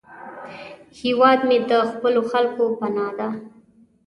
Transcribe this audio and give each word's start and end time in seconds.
هیواد 0.99 1.39
مې 1.47 1.57
د 1.69 1.73
خپلو 1.91 2.21
خلکو 2.31 2.63
پناه 2.79 3.11
ده 3.19 3.29